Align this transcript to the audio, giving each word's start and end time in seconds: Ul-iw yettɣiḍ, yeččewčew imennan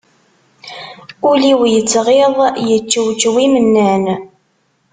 Ul-iw 1.29 1.61
yettɣiḍ, 1.73 2.35
yeččewčew 2.69 3.35
imennan 3.45 4.05